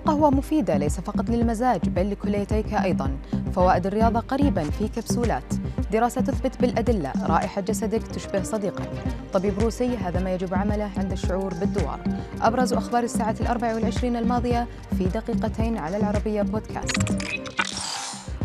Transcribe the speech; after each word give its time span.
القهوة 0.00 0.30
مفيدة 0.30 0.76
ليس 0.76 1.00
فقط 1.00 1.30
للمزاج 1.30 1.88
بل 1.88 2.10
لكليتيك 2.10 2.74
أيضا. 2.74 3.10
فوائد 3.54 3.86
الرياضة 3.86 4.20
قريبا 4.20 4.70
في 4.70 4.88
كبسولات. 4.88 5.54
دراسة 5.92 6.20
تثبت 6.20 6.60
بالأدلة. 6.60 7.12
رائحة 7.26 7.60
جسدك 7.60 8.02
تشبه 8.02 8.42
صديقك. 8.42 8.90
طبيب 9.32 9.58
روسي 9.58 9.96
هذا 9.96 10.20
ما 10.20 10.34
يجب 10.34 10.54
عمله 10.54 10.90
عند 10.96 11.12
الشعور 11.12 11.54
بالدوار. 11.54 12.00
أبرز 12.42 12.72
أخبار 12.72 13.02
الساعة 13.02 13.36
الأربع 13.40 13.74
والعشرين 13.74 14.16
الماضية 14.16 14.66
في 14.98 15.04
دقيقتين 15.04 15.78
على 15.78 15.96
العربية 15.96 16.42
بودكاست. 16.42 17.02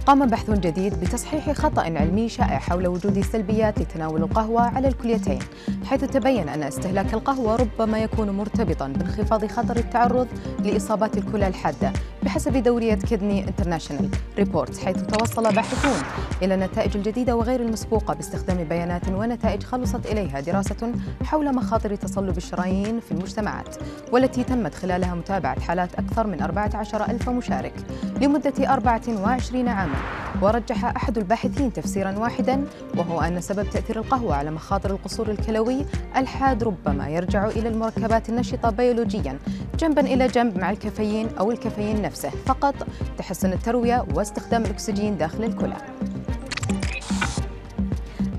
قام 0.06 0.26
بحث 0.26 0.52
جديد 0.52 1.00
بتصحيح 1.00 1.52
خطأ 1.52 1.82
علمي 1.82 2.30
شائع 2.30 2.60
حول 2.60 2.88
وجود 2.88 3.22
سلبيات 3.22 3.80
لتناول 3.80 4.24
القهوة 4.24 4.62
على 4.62 4.88
الكليتين 4.88 5.40
حيث 5.86 6.04
تبين 6.04 6.50
أن 6.50 6.64
استهلاك 6.64 7.14
القهوة 7.14 7.56
ربما 7.56 8.00
يكون 8.00 8.30
مرتبطا 8.30 8.88
بانخفاض 8.88 9.46
خطر 9.46 9.76
التعرض 9.78 10.28
لإصابات 10.60 11.18
الكلى 11.18 11.48
الحادة 11.48 11.94
بحسب 12.24 12.58
دورية 12.58 12.96
Kidney 12.96 13.48
International 13.48 14.10
Report 14.38 14.78
حيث 14.78 15.02
توصل 15.02 15.44
باحثون 15.56 16.04
إلى 16.44 16.54
النتائج 16.54 16.98
الجديدة 16.98 17.36
وغير 17.36 17.62
المسبوقة 17.62 18.14
باستخدام 18.14 18.64
بيانات 18.64 19.10
ونتائج 19.10 19.64
خلصت 19.64 20.06
إليها 20.06 20.40
دراسة 20.40 20.92
حول 21.24 21.56
مخاطر 21.56 21.96
تصلب 21.96 22.38
الشرايين 22.38 23.00
في 23.00 23.12
المجتمعات 23.12 23.76
والتي 24.12 24.44
تمت 24.44 24.76
خلالها 24.76 25.16
متابعة 25.16 25.60
حالات 25.60 25.96
أكثر 25.96 26.28
من 26.28 26.42
14 26.42 27.06
ألف 27.06 27.30
مشارك 27.30 27.74
لمدة 28.22 28.74
24 28.74 29.68
عاما. 29.68 29.95
ورجح 30.42 30.86
أحد 30.86 31.18
الباحثين 31.18 31.74
تفسيرا 31.74 32.12
واحدا 32.20 32.66
وهو 32.98 33.22
أن 33.22 33.42
سبب 33.42 33.70
تأثير 33.70 34.00
القهوة 34.00 34.36
على 34.36 34.52
مخاطر 34.52 34.92
القصور 34.92 35.32
الكلوي 35.32 35.86
الحاد 36.18 36.64
ربما 36.64 37.10
يرجع 37.10 37.48
إلى 37.48 37.70
المركبات 37.70 38.30
النشطة 38.30 38.70
بيولوجيا 38.70 39.40
جنبا 39.80 40.02
إلى 40.02 40.28
جنب 40.28 40.58
مع 40.58 40.72
الكافيين 40.72 41.28
أو 41.40 41.52
الكافيين 41.52 42.02
نفسه 42.02 42.30
فقط 42.30 42.76
تحسن 43.18 43.54
التروية 43.54 44.06
واستخدام 44.14 44.62
الأكسجين 44.62 45.18
داخل 45.18 45.44
الكلى. 45.44 45.76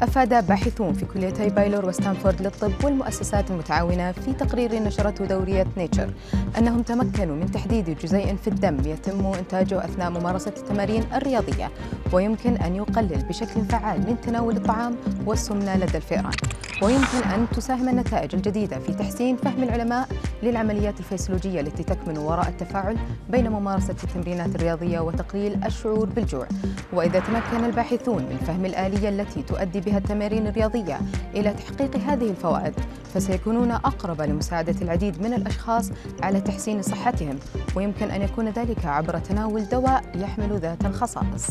أفاد 0.02 0.46
باحثون 0.46 0.92
في 0.92 1.04
كليتي 1.04 1.48
بايلور 1.48 1.86
وستانفورد 1.88 2.42
للطب 2.42 2.84
والمؤسسات 2.84 3.50
المتعاونة 3.50 4.12
في 4.12 4.32
تقرير 4.32 4.82
نشرته 4.82 5.24
دورية 5.24 5.66
Nature 5.76 6.10
أنهم 6.58 6.82
تمكنوا 6.82 7.36
من 7.36 7.50
تحديد 7.50 7.98
جزيء 7.98 8.36
في 8.36 8.48
الدم 8.48 8.76
يتم 8.84 9.26
إنتاجه 9.26 9.84
أثناء 9.84 10.10
ممارسة 10.10 10.52
التمارين 10.56 11.04
الرياضية 11.14 11.70
ويمكن 12.12 12.56
أن 12.56 12.76
يقلل 12.76 13.24
بشكل 13.28 13.64
فعال 13.64 14.00
من 14.00 14.20
تناول 14.20 14.56
الطعام 14.56 14.96
والسمنة 15.26 15.76
لدى 15.76 15.96
الفئران. 15.96 16.32
ويمكن 16.82 17.22
أن 17.34 17.46
تساهم 17.56 17.88
النتائج 17.88 18.34
الجديدة 18.34 18.78
في 18.78 18.94
تحسين 18.94 19.36
فهم 19.36 19.62
العلماء 19.62 20.08
للعمليات 20.42 21.00
الفسيولوجية 21.00 21.60
التي 21.60 21.82
تكمن 21.82 22.18
وراء 22.18 22.48
التفاعل 22.48 22.96
بين 23.30 23.50
ممارسة 23.50 23.94
التمرينات 24.04 24.54
الرياضية 24.54 25.00
وتقليل 25.00 25.64
الشعور 25.64 26.06
بالجوع. 26.06 26.48
وإذا 26.92 27.20
تمكن 27.20 27.64
الباحثون 27.64 28.22
من 28.22 28.36
فهم 28.46 28.64
الآلية 28.64 29.08
التي 29.08 29.42
تؤدي 29.42 29.80
بها 29.80 29.98
التمارين 29.98 30.46
الرياضية 30.46 31.00
إلى 31.34 31.54
تحقيق 31.54 31.96
هذه 31.96 32.30
الفوائد 32.30 32.74
فسيكونون 33.14 33.70
أقرب 33.70 34.22
لمساعدة 34.22 34.74
العديد 34.82 35.22
من 35.22 35.34
الأشخاص 35.34 35.90
على 36.22 36.40
تحسين 36.40 36.82
صحتهم 36.82 37.38
ويمكن 37.76 38.10
أن 38.10 38.22
يكون 38.22 38.48
ذلك 38.48 38.86
عبر 38.86 39.18
تناول 39.18 39.68
دواء 39.68 40.02
يحمل 40.14 40.58
ذات 40.58 40.84
الخصائص. 40.84 41.46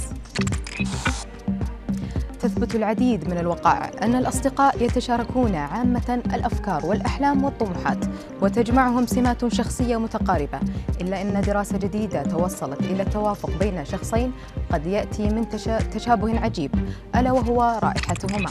تثبت 2.45 2.75
العديد 2.75 3.29
من 3.29 3.37
الوقائع 3.37 3.91
أن 4.01 4.15
الأصدقاء 4.15 4.83
يتشاركون 4.83 5.55
عامة 5.55 6.21
الأفكار 6.33 6.85
والأحلام 6.85 7.43
والطموحات 7.43 8.05
وتجمعهم 8.41 9.05
سمات 9.05 9.53
شخصية 9.53 9.97
متقاربة 9.97 10.59
إلا 11.01 11.21
أن 11.21 11.41
دراسة 11.41 11.77
جديدة 11.77 12.23
توصلت 12.23 12.81
إلى 12.81 13.03
التوافق 13.03 13.49
بين 13.59 13.85
شخصين 13.85 14.31
قد 14.71 14.85
يأتي 14.87 15.29
من 15.29 15.49
تشابه 15.93 16.39
عجيب 16.39 16.71
ألا 17.15 17.31
وهو 17.31 17.79
رائحتهما. 17.83 18.49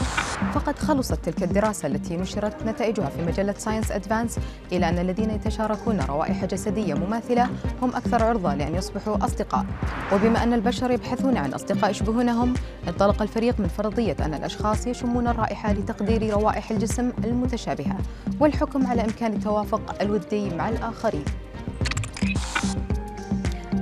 فقد 0.53 0.79
خلصت 0.79 1.13
تلك 1.13 1.43
الدراسة 1.43 1.87
التي 1.87 2.17
نشرت 2.17 2.63
نتائجها 2.65 3.09
في 3.09 3.25
مجلة 3.25 3.55
Science 3.57 3.91
Advances 3.91 4.39
إلى 4.71 4.89
أن 4.89 4.99
الذين 4.99 5.29
يتشاركون 5.29 5.99
روائح 5.99 6.45
جسدية 6.45 6.93
مماثلة 6.93 7.49
هم 7.81 7.89
أكثر 7.89 8.23
عرضة 8.23 8.53
لأن 8.53 8.75
يصبحوا 8.75 9.25
أصدقاء. 9.25 9.65
وبما 10.13 10.43
أن 10.43 10.53
البشر 10.53 10.91
يبحثون 10.91 11.37
عن 11.37 11.53
أصدقاء 11.53 11.91
يشبهونهم 11.91 12.53
انطلق 12.87 13.21
الفريق 13.21 13.59
من 13.59 13.67
فرضية 13.85 14.15
أن 14.21 14.33
الأشخاص 14.33 14.87
يشمون 14.87 15.27
الرائحة 15.27 15.73
لتقدير 15.73 16.33
روائح 16.33 16.71
الجسم 16.71 17.11
المتشابهة 17.23 17.97
والحكم 18.39 18.87
على 18.87 19.01
إمكان 19.01 19.33
التوافق 19.33 20.01
الودي 20.01 20.49
مع 20.49 20.69
الآخرين. 20.69 21.25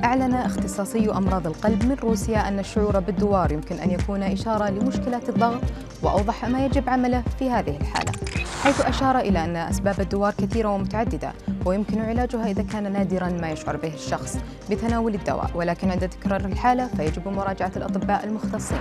أعلن 0.04 0.34
اختصاصي 0.34 1.12
أمراض 1.12 1.48
القلب 1.48 1.86
من 1.86 1.96
روسيا 1.96 2.48
أن 2.48 2.60
الشعور 2.60 3.00
بالدوار 3.00 3.52
يمكن 3.52 3.76
أن 3.76 3.92
يكون 3.92 4.24
إشارة 4.24 4.70
لمشكلات 4.70 5.30
الضغط 5.30 5.62
وأوضح 6.02 6.46
ما 6.46 6.66
يجب 6.66 6.90
عمله 6.90 7.24
في 7.40 7.50
هذه 7.50 7.78
الحالة 7.78 8.12
حيث 8.64 8.82
أشار 8.82 9.20
إلى 9.20 9.44
أن 9.44 9.56
أسباب 9.56 10.00
الدوار 10.00 10.34
كثيرة 10.34 10.70
ومتعددة 10.70 11.34
ويمكن 11.66 12.02
علاجها 12.02 12.52
إذا 12.52 12.64
كان 12.64 12.94
نادرا 12.94 13.30
ما 13.30 13.52
يشعر 13.52 13.78
به 13.78 13.94
الشخص 13.94 14.38
بتناول 14.72 15.16
الدواء 15.16 15.52
ولكن 15.56 15.92
عند 15.92 16.10
تكرار 16.10 16.46
الحالة 16.46 16.88
فيجب 16.88 17.28
مراجعة 17.28 17.72
الأطباء 17.78 18.26
المختصين. 18.26 18.80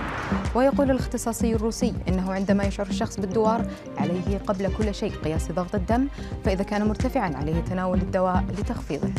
ويقول 0.55 0.91
الاختصاصي 0.91 1.55
الروسي 1.55 1.93
إنه 2.07 2.33
عندما 2.33 2.63
يشعر 2.63 2.87
الشخص 2.87 3.19
بالدوار 3.19 3.67
عليه 3.97 4.37
قبل 4.47 4.73
كل 4.77 4.95
شيء 4.95 5.11
قياس 5.23 5.51
ضغط 5.51 5.75
الدم 5.75 6.07
فإذا 6.45 6.63
كان 6.63 6.87
مرتفعا 6.87 7.31
عليه 7.35 7.59
تناول 7.59 7.97
الدواء 7.97 8.43
لتخفيضه. 8.59 9.09